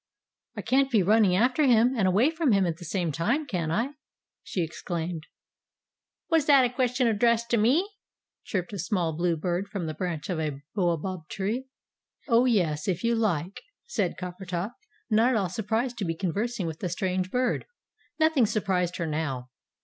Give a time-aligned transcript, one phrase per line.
[0.55, 3.69] "I can't be running after him and away from him at the same time, can
[3.69, 3.89] I?"
[4.41, 5.27] she exclaimed.
[6.27, 7.87] "Was that question addressed to me?"
[8.43, 11.67] chirped a small blue bird, from the branch of a baobab tree.
[12.27, 14.71] "Oh, yes, if you like," said Coppertop,
[15.11, 17.65] not at all surprised to be conversing with a strange bird;
[18.19, 19.51] nothing surprised her now.